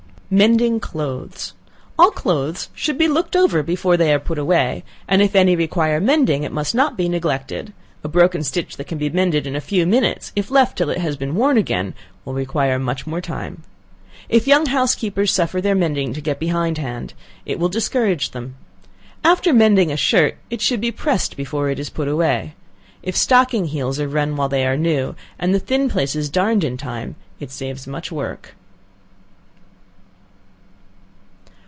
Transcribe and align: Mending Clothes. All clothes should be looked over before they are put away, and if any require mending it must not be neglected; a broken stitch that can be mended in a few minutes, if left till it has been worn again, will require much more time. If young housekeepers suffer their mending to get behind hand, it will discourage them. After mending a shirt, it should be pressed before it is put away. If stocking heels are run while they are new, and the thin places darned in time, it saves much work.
Mending 0.33 0.79
Clothes. 0.79 1.51
All 1.99 2.09
clothes 2.09 2.69
should 2.73 2.97
be 2.97 3.09
looked 3.09 3.35
over 3.35 3.61
before 3.61 3.97
they 3.97 4.13
are 4.13 4.17
put 4.19 4.39
away, 4.39 4.85
and 5.05 5.21
if 5.21 5.35
any 5.35 5.57
require 5.57 5.99
mending 5.99 6.43
it 6.43 6.53
must 6.53 6.73
not 6.73 6.95
be 6.95 7.09
neglected; 7.09 7.73
a 8.01 8.07
broken 8.07 8.41
stitch 8.41 8.77
that 8.77 8.87
can 8.87 8.97
be 8.97 9.09
mended 9.09 9.45
in 9.45 9.57
a 9.57 9.59
few 9.59 9.85
minutes, 9.85 10.31
if 10.33 10.49
left 10.49 10.77
till 10.77 10.89
it 10.89 10.99
has 10.99 11.17
been 11.17 11.35
worn 11.35 11.57
again, 11.57 11.93
will 12.23 12.33
require 12.33 12.79
much 12.79 13.05
more 13.05 13.19
time. 13.19 13.63
If 14.29 14.47
young 14.47 14.67
housekeepers 14.67 15.33
suffer 15.33 15.59
their 15.59 15.75
mending 15.75 16.13
to 16.13 16.21
get 16.21 16.39
behind 16.39 16.77
hand, 16.77 17.13
it 17.45 17.59
will 17.59 17.67
discourage 17.67 18.31
them. 18.31 18.55
After 19.25 19.51
mending 19.51 19.91
a 19.91 19.97
shirt, 19.97 20.37
it 20.49 20.61
should 20.61 20.79
be 20.79 20.91
pressed 20.93 21.35
before 21.35 21.69
it 21.69 21.77
is 21.77 21.89
put 21.89 22.07
away. 22.07 22.53
If 23.03 23.17
stocking 23.17 23.65
heels 23.65 23.99
are 23.99 24.07
run 24.07 24.37
while 24.37 24.47
they 24.47 24.65
are 24.65 24.77
new, 24.77 25.13
and 25.37 25.53
the 25.53 25.59
thin 25.59 25.89
places 25.89 26.29
darned 26.29 26.63
in 26.63 26.77
time, 26.77 27.17
it 27.41 27.51
saves 27.51 27.85
much 27.85 28.13
work. 28.13 28.55